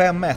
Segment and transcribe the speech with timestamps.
[0.00, 0.34] 5-1.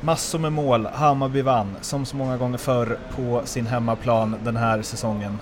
[0.00, 4.82] Massor med mål, Hammarby vann som så många gånger förr på sin hemmaplan den här
[4.82, 5.38] säsongen.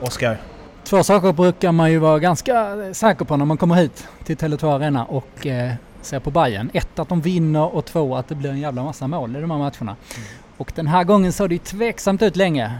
[0.00, 0.36] Oskar?
[0.84, 4.74] Två saker brukar man ju vara ganska säker på när man kommer hit till Tele2
[4.74, 6.70] Arena och eh, ser på Bayern.
[6.72, 9.50] Ett, att de vinner och två, att det blir en jävla massa mål i de
[9.50, 9.96] här matcherna.
[10.16, 10.28] Mm.
[10.56, 12.78] Och den här gången såg det ju tveksamt ut länge.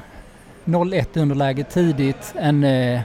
[0.65, 3.00] 0-1 underläge tidigt, en eh,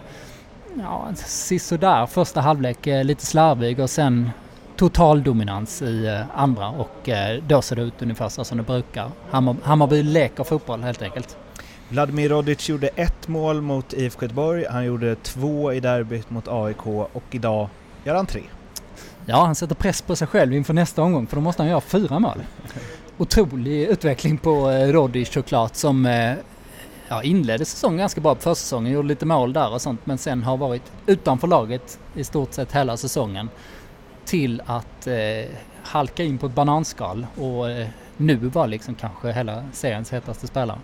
[0.74, 4.32] ja, sisådär första halvlek, eh, lite slarvig och sen
[4.78, 8.64] total dominans i eh, andra och eh, då ser det ut ungefär så som det
[8.64, 9.12] brukar.
[9.30, 11.38] Hammar, Hammarby leker fotboll helt enkelt.
[11.90, 16.88] Vladimir Rodic gjorde ett mål mot IFK Göteborg, han gjorde två i derbyt mot AIK
[16.88, 17.70] och idag
[18.04, 18.42] gör han tre.
[19.26, 21.82] Ja, han sätter press på sig själv inför nästa omgång för då måste han göra
[21.82, 22.38] fyra mål.
[23.18, 26.06] Otrolig utveckling på Rodic såklart som
[27.10, 30.44] ja, inledde säsongen ganska bra på försäsongen, gjorde lite mål där och sånt men sen
[30.44, 33.50] har varit utanför laget i stort sett hela säsongen
[34.28, 35.16] till att eh,
[35.84, 40.80] halka in på ett bananskal och eh, nu var liksom kanske hela seriens hetaste spelare.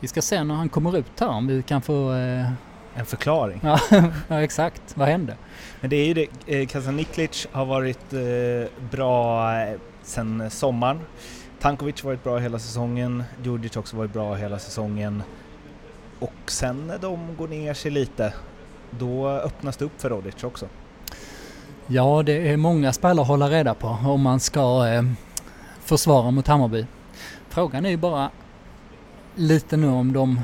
[0.00, 2.50] Vi ska se när han kommer ut här om vi kan få eh...
[2.94, 3.60] en förklaring.
[3.62, 3.80] ja,
[4.42, 4.82] exakt.
[4.94, 5.36] Vad hände?
[5.80, 11.00] Men det är ju det, eh, Kasaniklic har varit eh, bra eh, sen sommaren.
[11.60, 15.22] Tankovic har varit bra hela säsongen, Djurdjic också varit bra hela säsongen.
[16.18, 18.34] Och sen när de går ner sig lite,
[18.90, 20.68] då öppnas det upp för Rodic också.
[21.90, 25.02] Ja, det är många spelare att hålla reda på om man ska eh,
[25.84, 26.86] försvara mot Hammarby.
[27.48, 28.30] Frågan är ju bara
[29.34, 30.40] lite nu om de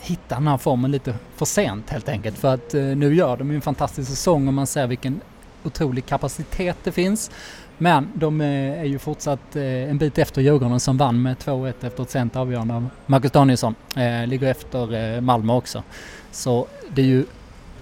[0.00, 2.38] hittar den här formen lite för sent helt enkelt.
[2.38, 5.20] För att eh, nu gör de ju en fantastisk säsong och man ser vilken
[5.64, 7.30] otrolig kapacitet det finns.
[7.78, 11.74] Men de eh, är ju fortsatt eh, en bit efter Djurgården som vann med 2-1
[11.86, 13.74] efter ett sent avgörande av Marcus Danielsson.
[13.96, 15.82] Eh, ligger efter eh, Malmö också.
[16.30, 17.24] Så det är ju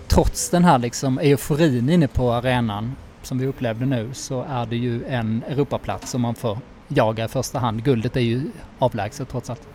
[0.08, 4.76] trots den här liksom euforin inne på arenan som vi upplevde nu så är det
[4.76, 7.84] ju en Europaplats som man får jaga i första hand.
[7.84, 9.68] Guldet är ju avlägset trots allt.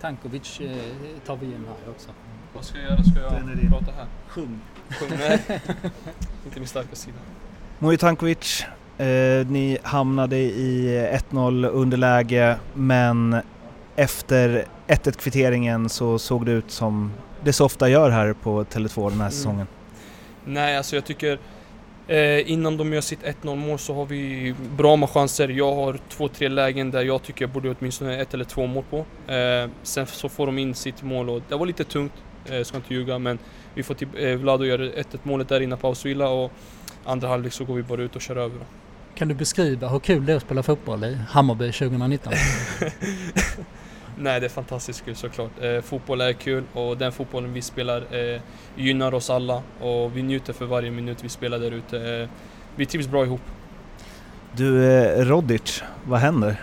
[0.00, 0.76] Tankovic eh,
[1.26, 2.08] tar vi in här också.
[2.54, 3.02] Vad ska jag göra?
[3.02, 4.06] Ska jag prata här?
[4.28, 4.60] Sjung.
[4.90, 5.08] Sjung?
[5.18, 5.60] Nej,
[6.44, 7.16] inte min starka sida.
[7.78, 8.66] Mujo Tankovic,
[8.98, 10.88] Eh, ni hamnade i
[11.30, 13.36] 1-0 underläge men
[13.96, 17.12] efter 1-1 kvitteringen så såg det ut som
[17.46, 19.30] det så ofta gör här på Tele2 den här mm.
[19.30, 19.66] säsongen.
[20.44, 21.38] Nej, alltså jag tycker
[22.06, 25.48] eh, innan de gör sitt 1-0 mål så har vi bra med chanser.
[25.48, 28.84] Jag har två, tre lägen där jag tycker jag borde åtminstone ett eller två mål
[28.90, 28.96] på.
[29.32, 32.12] Eh, sen så får de in sitt mål och det var lite tungt,
[32.46, 33.38] eh, ska inte ljuga, men
[33.74, 36.52] vi får till eh, Vlado göra 1-1 målet där innan pausvila och
[37.04, 38.58] andra halvlek så går vi bara ut och kör över.
[39.14, 42.32] Kan du beskriva hur kul det är att spela fotboll i Hammarby 2019?
[44.18, 45.50] Nej, det är fantastiskt kul såklart.
[45.60, 48.40] Eh, fotboll är kul och den fotbollen vi spelar eh,
[48.76, 52.20] gynnar oss alla och vi njuter för varje minut vi spelar där ute.
[52.20, 52.28] Eh,
[52.76, 53.40] vi trivs bra ihop.
[54.52, 56.60] Du, eh, Rodic, vad händer?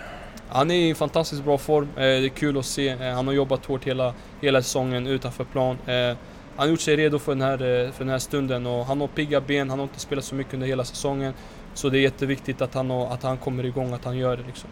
[0.47, 1.87] Han är i fantastiskt bra form.
[1.95, 2.89] Eh, det är kul att se.
[2.89, 5.77] Eh, han har jobbat hårt hela, hela säsongen utanför plan.
[5.85, 6.17] Eh,
[6.55, 7.57] han har gjort sig redo för den, här,
[7.91, 10.53] för den här stunden och han har pigga ben, han har inte spelat så mycket
[10.53, 11.33] under hela säsongen.
[11.73, 14.69] Så det är jätteviktigt att han, att han kommer igång, att han gör det liksom.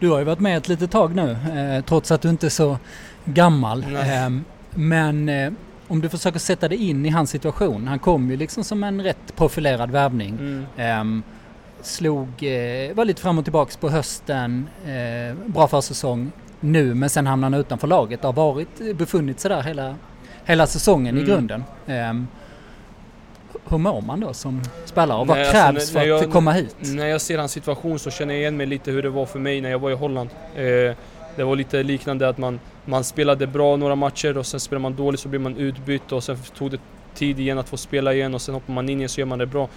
[0.00, 2.50] Du har ju varit med ett litet tag nu, eh, trots att du inte är
[2.50, 2.78] så
[3.24, 3.82] gammal.
[3.82, 4.30] Eh,
[4.70, 5.52] men eh,
[5.88, 7.88] om du försöker sätta dig in i hans situation.
[7.88, 10.28] Han kom ju liksom som en rätt profilerad värvning.
[10.28, 10.66] Mm.
[10.76, 11.22] Ehm,
[11.82, 17.26] slog, eh, var lite fram och tillbaks på hösten, eh, bra försäsong nu men sen
[17.26, 18.22] hamnade han utanför laget.
[18.22, 19.94] Har varit, befunnit sig där hela,
[20.44, 21.24] hela säsongen mm.
[21.24, 21.64] i grunden.
[23.68, 26.52] Hur mår man då som spelare och vad Nej, krävs alltså, för att jag, komma
[26.52, 26.76] hit?
[26.78, 29.38] När jag ser hans situation så känner jag igen mig lite hur det var för
[29.38, 30.30] mig när jag var i Holland.
[30.54, 30.62] Eh,
[31.36, 34.96] det var lite liknande att man, man spelade bra några matcher och sen spelar man
[34.96, 36.78] dåligt så blir man utbytt och sen tog det
[37.14, 39.38] tid igen att få spela igen och sen hoppar man in igen så gör man
[39.38, 39.68] det bra.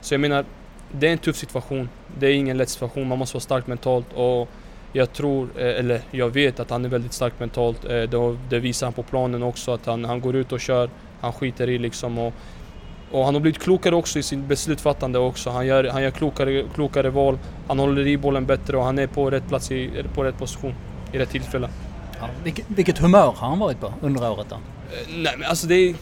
[0.00, 0.44] Så jag menar,
[0.92, 1.88] det är en tuff situation.
[2.18, 4.48] Det är ingen lätt situation, man måste vara stark mentalt och
[4.92, 7.84] jag tror, eh, eller jag vet att han är väldigt stark mentalt.
[7.84, 10.90] Eh, det visar han på planen också, att han, han går ut och kör,
[11.20, 12.34] han skiter i liksom och
[13.10, 15.50] och han har blivit klokare också i sin beslutsfattande också.
[15.50, 19.06] Han gör, han gör klokare, klokare val, han håller i bollen bättre och han är
[19.06, 20.74] på rätt plats, i, på rätt position,
[21.12, 21.68] i rätt tillfälle.
[22.20, 24.54] Ja, vilket, vilket humör har han varit på under året då?
[24.54, 24.60] Eh,
[25.16, 25.94] nej men alltså det är...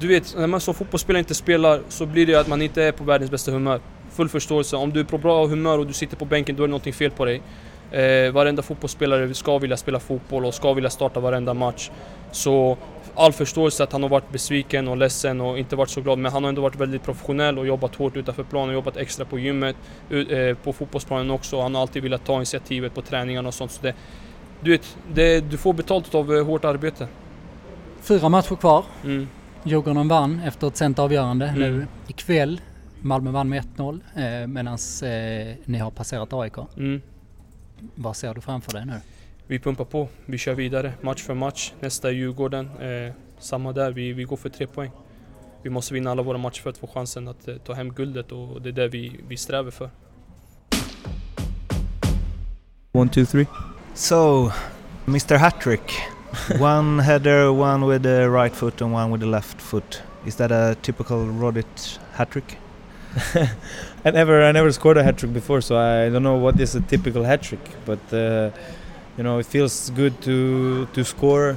[0.00, 2.92] Du vet, när man som fotbollsspelare inte spelar så blir det att man inte är
[2.92, 3.80] på världens bästa humör.
[4.10, 4.76] Full förståelse.
[4.76, 6.92] Om du är på bra humör och du sitter på bänken, då är det någonting
[6.92, 7.42] fel på dig.
[7.90, 11.90] Eh, varenda fotbollsspelare ska vilja spela fotboll och ska vilja starta varenda match.
[12.32, 12.76] Så
[13.14, 16.18] all förståelse att han har varit besviken och ledsen och inte varit så glad.
[16.18, 19.38] Men han har ändå varit väldigt professionell och jobbat hårt utanför planen, jobbat extra på
[19.38, 19.76] gymmet,
[20.10, 21.60] eh, på fotbollsplanen också.
[21.60, 23.70] Han har alltid velat ta initiativet på träningarna och sånt.
[23.70, 23.94] Så det,
[24.60, 27.08] du vet, det, du får betalt av eh, hårt arbete.
[28.00, 28.84] Fyra matcher kvar.
[29.04, 29.28] Mm.
[29.62, 31.46] Djurgården vann efter ett sent avgörande.
[31.46, 31.60] Mm.
[31.60, 32.60] Nu ikväll
[33.00, 36.56] Malmö vann med 1-0 eh, medan eh, ni har passerat AIK.
[36.76, 37.00] Mm.
[37.94, 39.00] Vad ser du framför dig nu?
[39.46, 41.72] Vi pumpar på, vi kör vidare match för match.
[41.80, 42.70] Nästa är Djurgården.
[42.80, 44.90] Eh, samma där, vi, vi går för tre poäng.
[45.62, 48.32] Vi måste vinna alla våra matcher för att få chansen att eh, ta hem guldet
[48.32, 49.90] och det är det vi, vi strävar för.
[52.92, 53.46] One, two, three.
[53.94, 54.50] So,
[55.06, 55.92] Mr Hattrick.
[56.60, 60.02] one header, one with the right foot and one with the left foot.
[60.26, 62.58] Is that a typical Rodit hat trick?
[64.04, 66.74] I never, I never scored a hat trick before, so I don't know what is
[66.74, 67.60] a typical hat trick.
[67.84, 68.50] But uh,
[69.16, 71.56] you know, it feels good to to score.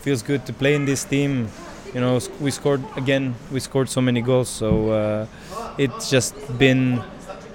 [0.00, 1.48] Feels good to play in this team.
[1.94, 3.34] You know, we scored again.
[3.50, 5.26] We scored so many goals, so uh,
[5.78, 7.00] it's just been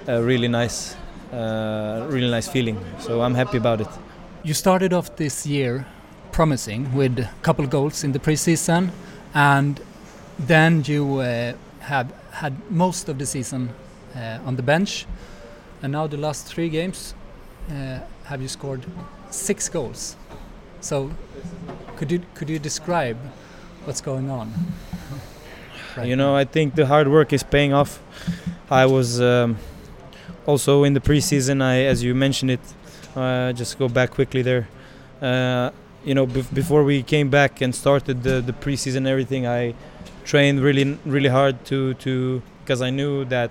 [0.06, 0.96] a really nice,
[1.32, 2.78] uh, really nice feeling.
[2.98, 3.88] So I'm happy about it.
[4.42, 5.86] You started off this year
[6.32, 8.90] promising with a couple goals in the preseason,
[9.34, 9.80] and
[10.38, 11.52] then you uh,
[11.88, 13.70] have had most of the season
[14.14, 15.06] uh, on the bench,
[15.82, 17.14] and now the last three games
[17.70, 18.84] uh, have you scored
[19.30, 20.16] six goals.
[20.80, 21.10] So,
[21.96, 23.16] could you could you describe
[23.84, 24.52] what's going on?
[25.96, 28.00] right you know, I think the hard work is paying off.
[28.70, 29.56] I was um,
[30.46, 31.62] also in the preseason.
[31.62, 32.60] I, as you mentioned it,
[33.16, 34.68] uh, just go back quickly there.
[35.22, 35.70] Uh,
[36.04, 39.74] you know, bef- before we came back and started the, the preseason, everything, I
[40.28, 43.50] trained really, really hard to to because I knew that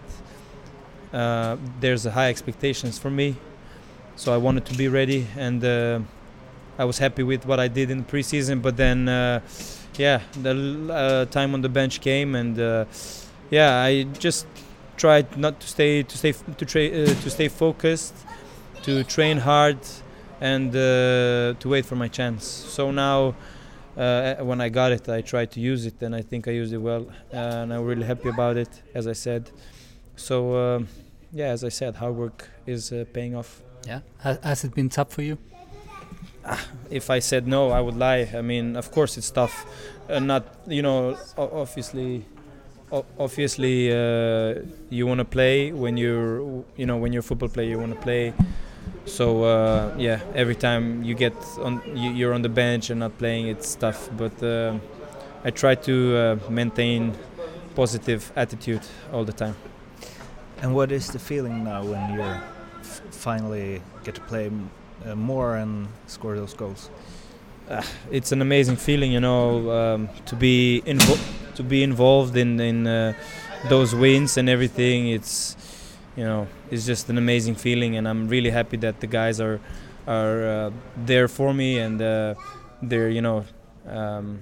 [1.11, 3.35] uh, there's high expectations for me.
[4.15, 5.99] So I wanted to be ready, and uh,
[6.77, 8.61] I was happy with what I did in the preseason.
[8.61, 9.41] But then, uh,
[9.97, 12.85] yeah, the uh, time on the bench came, and uh,
[13.49, 14.45] yeah, I just
[14.97, 18.15] tried not to stay to stay to tra- to stay focused,
[18.83, 19.79] to train hard,
[20.41, 22.45] and to wait for my chance.
[22.45, 23.33] So now.
[23.97, 26.71] Uh, when I got it, I tried to use it, and I think I used
[26.71, 29.49] it well, and I'm really happy about it, as I said.
[30.15, 30.87] So, um
[31.31, 33.61] yeah, as I said, hard work is uh, paying off.
[33.85, 35.37] Yeah, has, has it been tough for you?
[36.89, 38.29] if I said no, I would lie.
[38.33, 39.65] I mean, of course, it's tough.
[40.09, 42.25] Uh, not, you know, obviously,
[43.19, 47.69] obviously, uh, you want to play when you're, you know, when you're a football player,
[47.69, 48.33] you want to play.
[49.07, 53.17] So uh, yeah, every time you get on, you, you're on the bench and not
[53.17, 54.09] playing, it's tough.
[54.17, 54.77] But uh,
[55.43, 57.13] I try to uh, maintain
[57.75, 58.81] positive attitude
[59.13, 59.55] all the time.
[60.61, 64.51] And what is the feeling now when you f- finally get to play
[65.05, 66.89] uh, more and score those goals?
[68.11, 71.19] it's an amazing feeling, you know, um, to be invo-
[71.55, 73.13] to be involved in in uh,
[73.69, 75.09] those wins and everything.
[75.09, 75.55] It's
[76.17, 79.59] you know, it's just an amazing feeling, and I'm really happy that the guys are
[80.07, 80.71] are uh,
[81.05, 82.33] there for me and uh,
[82.81, 83.43] they're you know
[83.87, 84.41] um,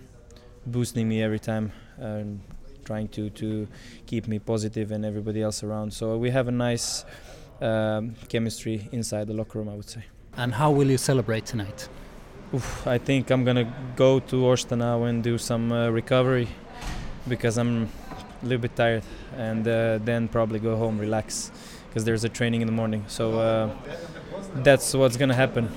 [0.66, 2.40] boosting me every time and
[2.86, 3.68] trying to to
[4.06, 5.92] keep me positive and everybody else around.
[5.92, 7.04] So we have a nice
[7.62, 10.04] um, chemistry inside the locker room, I would say.
[10.38, 11.90] And how will you celebrate tonight?
[12.54, 16.48] Oof, I think I'm gonna go to Årsta now and do some uh, recovery
[17.28, 17.90] because I'm
[18.46, 19.04] a little bit tired,
[19.38, 21.52] and uh, then probably go home, relax,
[21.90, 23.04] because there's a training in the morning.
[23.08, 23.70] So uh,
[24.64, 25.68] that's what's gonna happen,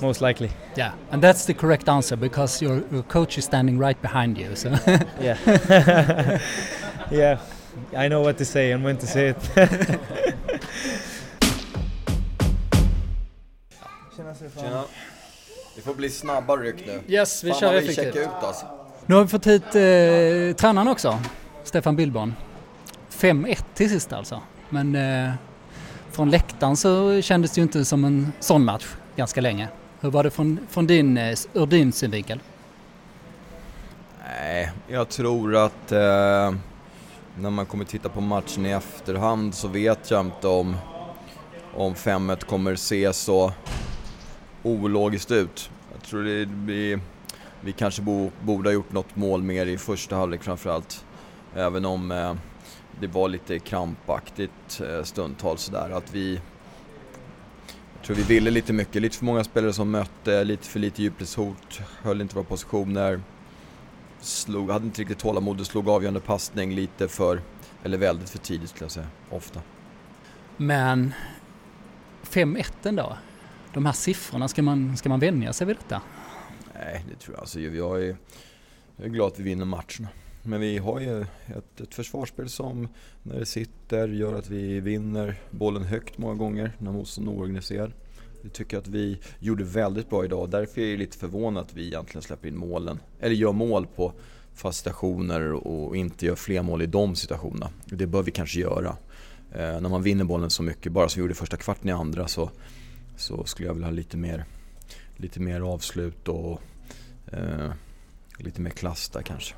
[0.00, 0.50] most likely.
[0.76, 4.54] Yeah, and that's the correct answer because your, your coach is standing right behind you.
[4.56, 4.68] So
[5.20, 5.36] Yeah,
[7.10, 7.38] yeah.
[7.96, 9.36] I know what to say and when to say it.
[14.56, 14.84] Tjena.
[15.76, 17.00] Det får bli snabba ryck nu.
[17.06, 18.16] yes, vi Fan kör effektivt.
[18.16, 18.66] ut alltså.
[19.06, 21.18] Nu har vi fått hit eh, tränaren också,
[21.64, 22.34] Stefan Billborn.
[23.10, 24.40] 5-1 till sist alltså.
[24.68, 25.32] Men eh,
[26.10, 28.86] från läktaren så kändes det ju inte som en sån match
[29.16, 29.68] ganska länge.
[30.00, 32.40] Hur var det från, från din, eh, ur din synvinkel?
[34.28, 36.54] Nej, jag tror att eh,
[37.38, 40.76] när man kommer titta på matchen i efterhand så vet jag inte om,
[41.74, 43.52] om 5-1 kommer se så
[44.62, 45.70] ologiskt ut.
[45.92, 47.00] Jag tror det blir,
[47.60, 51.04] vi kanske bo, borde ha gjort något mål mer i första halvlek framförallt.
[51.54, 52.34] Även om eh,
[53.00, 56.40] det var lite krampaktigt eh, stundtals sådär att vi
[57.94, 61.02] jag tror vi ville lite mycket, lite för många spelare som mötte, lite för lite
[61.02, 63.20] djupledshot, höll inte våra positioner
[64.20, 67.42] slog, hade inte riktigt tålamod och slog avgörande passning lite för,
[67.82, 69.62] eller väldigt för tidigt skulle jag säga, ofta.
[70.56, 71.14] Men
[72.22, 73.16] 5-1 ändå.
[73.74, 76.02] De här siffrorna, ska man, ska man vänja sig vid detta?
[76.74, 77.40] Nej, det tror jag.
[77.40, 78.16] Alltså, jag, är,
[78.96, 80.08] jag är glad att vi vinner matcherna.
[80.42, 82.88] Men vi har ju ett, ett försvarsspel som,
[83.22, 87.92] när det sitter, gör att vi vinner bollen högt många gånger när motståndaren är oorganiserad.
[88.42, 91.74] Jag tycker att vi gjorde väldigt bra idag och därför är jag lite förvånad att
[91.74, 94.12] vi egentligen släpper in målen, eller gör mål på
[94.54, 97.70] fast situationer och inte gör fler mål i de situationerna.
[97.84, 98.96] Det bör vi kanske göra.
[99.52, 102.28] Eh, när man vinner bollen så mycket, bara som vi gjorde första kvarten i andra
[102.28, 102.50] så,
[103.16, 104.44] så skulle jag vilja ha lite mer,
[105.16, 106.60] lite mer avslut och
[107.32, 107.70] eh,
[108.38, 109.54] lite mer klass där kanske.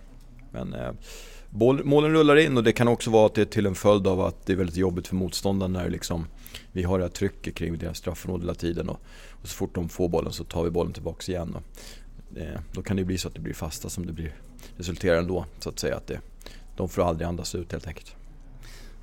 [0.53, 0.91] Men eh,
[1.51, 4.07] boll, målen rullar in och det kan också vara att det är till en följd
[4.07, 6.27] av att det är väldigt jobbigt för motståndaren när liksom,
[6.73, 9.89] vi har det här trycket kring deras straffområde hela tiden och, och, så fort de
[9.89, 11.57] får bollen så tar vi bollen tillbaks igen.
[11.57, 14.35] Och, eh, då kan det bli så att det blir fasta som det blir,
[14.77, 15.97] resulterar ändå så att säga.
[15.97, 16.21] att det,
[16.77, 18.17] De får aldrig andas ut helt enkelt.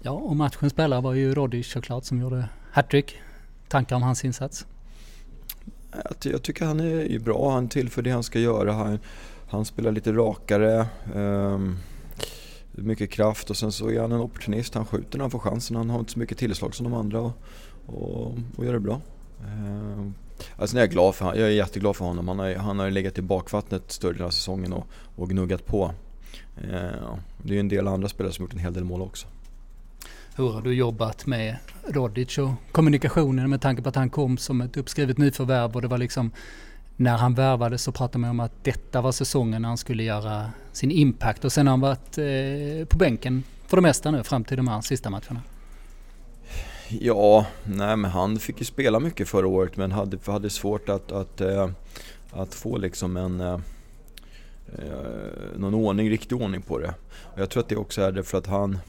[0.01, 3.17] Ja, och matchens spelare var ju Rodic såklart som gjorde hattrick.
[3.67, 4.65] Tankar om hans insats?
[6.23, 8.73] Jag tycker han är bra, han tillför det han ska göra.
[8.73, 8.99] Han,
[9.49, 10.87] han spelar lite rakare.
[11.15, 11.77] Ehm,
[12.71, 14.73] mycket kraft och sen så är han en opportunist.
[14.73, 15.75] Han skjuter när han får chansen.
[15.75, 17.33] Han har inte så mycket tillslag som de andra och,
[17.85, 19.01] och, och gör det bra.
[19.41, 20.13] Um,
[20.57, 22.27] alltså jag är glad för Jag är jätteglad för honom.
[22.27, 25.91] Han har, han har legat i bakvattnet större delen av säsongen och, och gnuggat på.
[26.57, 29.27] Ehm, det är en del andra spelare som gjort en hel del mål också.
[30.35, 34.61] Hur har du jobbat med Rodic och kommunikationen med tanke på att han kom som
[34.61, 36.31] ett uppskrivet nyförvärv och det var liksom
[36.99, 40.51] när han värvades så pratade man om att detta var säsongen när han skulle göra
[40.71, 44.43] sin impact och sen har han varit eh, på bänken för det mesta nu fram
[44.43, 45.41] till de här sista matcherna.
[46.87, 51.11] Ja, nej men han fick ju spela mycket förra året men hade, hade svårt att,
[51.11, 51.69] att, eh,
[52.31, 53.59] att få liksom en eh,
[54.77, 56.93] eh, någon ordning, riktig ordning på det.
[57.33, 58.79] Och jag tror att det också är det för att han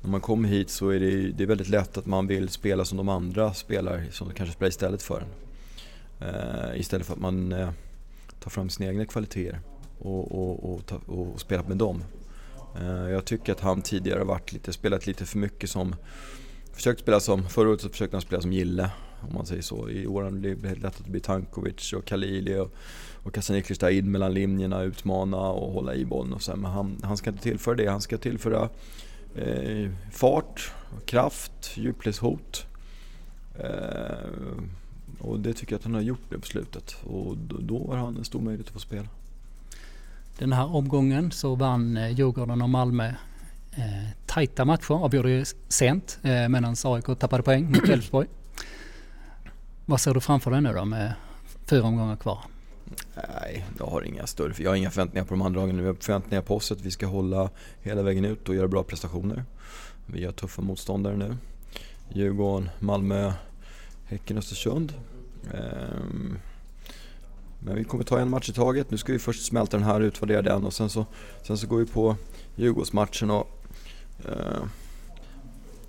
[0.00, 2.84] när man kommer hit så är det, det är väldigt lätt att man vill spela
[2.84, 5.47] som de andra spelar, som kanske spelar istället för en.
[6.20, 7.70] Eh, istället för att man eh,
[8.40, 9.60] tar fram sina egna kvaliteter
[9.98, 12.04] och, och, och, ta, och spelar med dem.
[12.80, 15.96] Eh, jag tycker att han tidigare har varit lite, spelat lite för mycket som,
[16.72, 19.90] försökt spela som, förra året så försökte han spela som Gille om man säger så.
[19.90, 22.72] I år har det blivit lätt att det blir Tankovic och Kalili och,
[23.22, 26.56] och Kasaniklis där in mellan linjerna, utmana och hålla i bollen och så.
[26.56, 28.68] Men han, han ska inte tillföra det, han ska tillföra
[29.34, 30.72] eh, fart,
[31.06, 32.66] kraft, djupledshot.
[33.58, 34.58] Eh,
[35.18, 37.96] och det tycker jag att han har gjort det på slutet och då, då har
[37.96, 39.08] han en stor möjlighet att få spela.
[40.38, 43.06] Den här omgången så vann eh, Djurgården och Malmö
[43.76, 48.28] eh, tajta matcher, avgjorde sent eh, medan AIK tappade poäng mot Elfsborg.
[49.86, 51.12] Vad ser du framför dig nu då med
[51.66, 52.38] fyra omgångar kvar?
[53.14, 55.80] Nej, jag har inga större, jag har inga förväntningar på de andra lagen.
[55.80, 57.50] Vi har förväntningar på oss att vi ska hålla
[57.82, 59.44] hela vägen ut och göra bra prestationer.
[60.06, 61.36] Vi har tuffa motståndare nu.
[62.08, 63.32] Djurgården, Malmö,
[64.08, 64.92] Häcken, Östersund.
[65.54, 66.38] Ehm,
[67.60, 68.90] men vi kommer ta en match i taget.
[68.90, 71.06] Nu ska vi först smälta den här, utvärdera den och sen så,
[71.42, 72.16] sen så går vi på
[72.56, 73.48] Djurgårdsmatchen och
[74.24, 74.62] eh,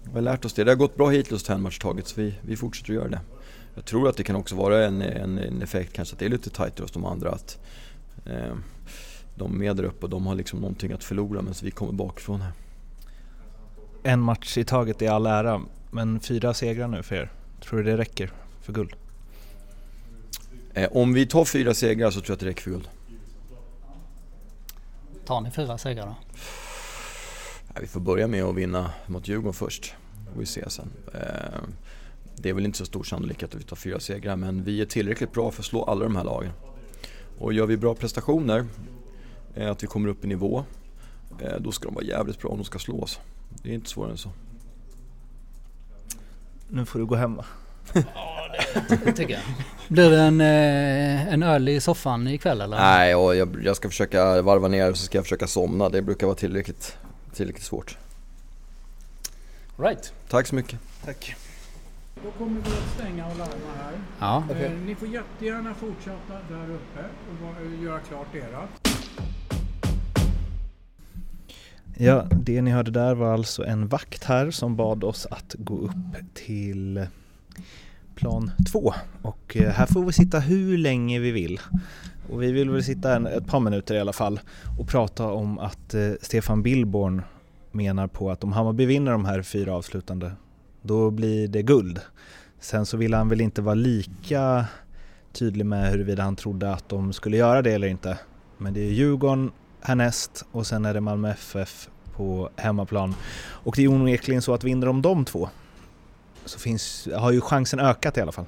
[0.04, 0.64] vi har lärt oss det.
[0.64, 2.96] Det har gått bra hittills att en match i taget så vi, vi fortsätter att
[2.96, 3.20] göra det.
[3.76, 6.30] Jag tror att det kan också vara en, en, en effekt kanske att det är
[6.30, 7.32] lite tajtare hos de andra.
[7.32, 7.60] Att
[8.26, 8.56] eh,
[9.36, 12.42] de är där uppe och de har liksom någonting att förlora medan vi kommer bakifrån
[12.42, 12.52] här.
[14.04, 15.62] En match i taget är all ära,
[15.92, 17.32] men fyra segrar nu för er.
[17.60, 18.94] Tror du det räcker för guld?
[20.74, 22.90] Eh, om vi tar fyra segrar så tror jag att det räcker för guld.
[25.26, 26.16] Tar ni fyra segrar då?
[27.82, 29.94] Vi får börja med att vinna mot Djurgården först.
[30.34, 30.90] Får vi se sen.
[31.14, 31.60] Eh,
[32.36, 34.86] det är väl inte så stor sannolikhet att vi tar fyra segrar men vi är
[34.86, 36.52] tillräckligt bra för att slå alla de här lagen.
[37.38, 38.66] Och gör vi bra prestationer,
[39.56, 40.64] eh, att vi kommer upp i nivå,
[41.60, 43.20] då ska de vara jävligt bra om de ska slå oss.
[43.64, 44.30] Det är inte svårare än så.
[46.72, 47.46] Nu får du gå hem va?
[48.90, 49.42] Ja, det tycker jag.
[49.88, 52.78] Blir det en, eh, en öl i soffan ikväll eller?
[52.78, 55.90] Nej, och jag, jag ska försöka varva ner och så ska jag försöka somna.
[55.90, 56.98] Det brukar vara tillräckligt,
[57.34, 57.98] tillräckligt svårt.
[59.78, 60.14] Right.
[60.28, 60.80] Tack så mycket.
[61.06, 61.36] Tack.
[62.24, 63.94] Då kommer vi att stänga och larma här.
[64.20, 64.44] Ja.
[64.56, 68.89] Eh, ni får jättegärna fortsätta där uppe och göra klart erat.
[71.98, 75.78] Ja, det ni hörde där var alltså en vakt här som bad oss att gå
[75.78, 77.08] upp till
[78.16, 81.60] plan två och eh, här får vi sitta hur länge vi vill.
[82.30, 84.40] Och vi vill väl sitta en, ett par minuter i alla fall
[84.80, 87.22] och prata om att eh, Stefan Billborn
[87.72, 90.32] menar på att om Hammarby vinner de här fyra avslutande
[90.82, 92.00] då blir det guld.
[92.60, 94.66] Sen så vill han väl inte vara lika
[95.32, 98.20] tydlig med huruvida han trodde att de skulle göra det eller inte.
[98.58, 99.52] Men det är Djurgården
[99.82, 103.16] härnäst och sen är det Malmö FF på hemmaplan.
[103.40, 105.50] Och det är onekligen så att vinner de de två
[106.46, 108.46] så finns, har ju chansen ökat i alla fall.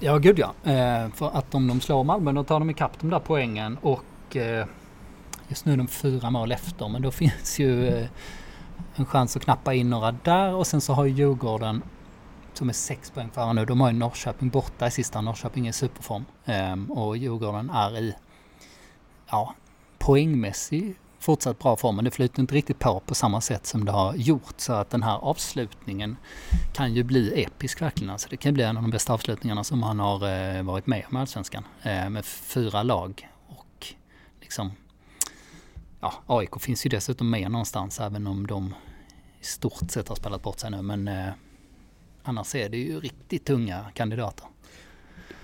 [0.00, 0.72] Ja, gud ja.
[0.72, 4.36] Eh, för att om de slår Malmö då tar de ikapp de där poängen och
[4.36, 4.66] eh,
[5.48, 8.06] just nu är de fyra mål efter men då finns ju eh,
[8.94, 11.82] en chans att knappa in några där och sen så har ju Djurgården
[12.54, 13.64] som är sex poäng före nu.
[13.64, 15.20] De har ju Norrköping borta i sista.
[15.20, 16.24] Norrköping är i superform.
[16.44, 18.14] Um, och Djurgården är i
[19.30, 19.54] ja,
[20.02, 23.92] poängmässig fortsatt bra form men det flyter inte riktigt på på samma sätt som det
[23.92, 26.16] har gjort så att den här avslutningen
[26.72, 28.10] kan ju bli episk verkligen.
[28.10, 31.04] Alltså det kan bli en av de bästa avslutningarna som han har eh, varit med
[31.10, 31.64] om i Allsvenskan.
[31.82, 33.86] Eh, med fyra lag och
[34.40, 34.72] liksom
[36.00, 38.74] ja, AIK finns ju dessutom med någonstans även om de
[39.40, 41.28] i stort sett har spelat bort sig nu men eh,
[42.22, 44.46] annars är det ju riktigt tunga kandidater.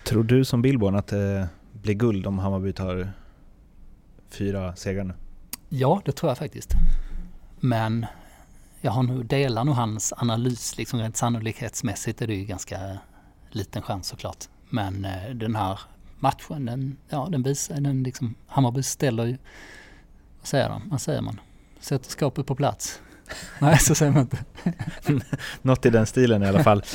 [0.05, 3.13] Tror du som Billborn att det blir guld om Hammarby tar
[4.31, 5.15] fyra segrar nu?
[5.69, 6.71] Ja, det tror jag faktiskt.
[7.61, 8.07] Men
[8.81, 12.99] jag har nu, delar nog hans analys, liksom rent sannolikhetsmässigt är det ju ganska
[13.51, 14.45] liten chans såklart.
[14.71, 15.81] Men eh, den här
[16.19, 19.39] matchen, den, ja, den visar, den liksom, Hammarby ställer ju,
[20.39, 21.41] vad säger de, vad säger man?
[21.81, 23.01] Sätter skapet på plats.
[23.59, 24.39] Nej, så säger man inte.
[25.63, 26.83] Något i den stilen i alla fall.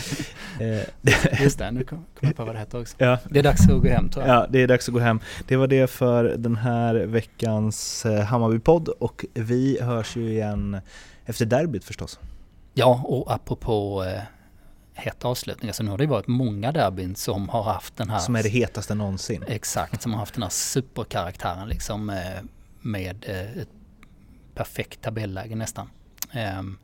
[0.59, 2.95] Eh, Just det, nu kom kom jag på vad det heter också.
[2.97, 4.35] ja, Det är dags att gå hem tror jag.
[4.35, 5.19] Ja, det är dags att gå hem.
[5.47, 10.77] Det var det för den här veckans eh, Hammarby-podd och vi hörs ju igen
[11.25, 12.19] efter derbyt förstås.
[12.73, 14.21] Ja, och apropå eh,
[14.93, 18.35] het avslutning, alltså nu har det varit många derbyn som har haft den här Som
[18.35, 19.43] är det hetaste någonsin.
[19.47, 22.15] Exakt, som har haft den här superkaraktären liksom eh,
[22.81, 23.69] med eh, ett
[24.55, 25.89] perfekt tabelläge nästan.
[26.33, 26.77] Ehm,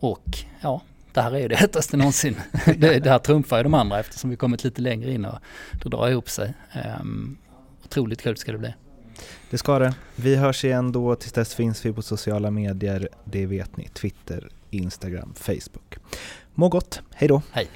[0.00, 2.36] och ja, det här är ju det hetaste någonsin.
[2.64, 5.38] det, det här trumfar ju de andra eftersom vi kommit lite längre in och
[5.82, 6.54] det drar ihop sig.
[7.00, 7.38] Um,
[7.84, 8.74] otroligt kul ska det bli.
[9.50, 9.94] Det ska det.
[10.16, 11.14] Vi hörs igen då.
[11.14, 13.08] Tills dess finns vi på sociala medier.
[13.24, 13.88] Det vet ni.
[13.88, 15.96] Twitter, Instagram, Facebook.
[16.54, 17.00] Må gott.
[17.14, 17.42] Hej då.
[17.52, 17.68] Hej!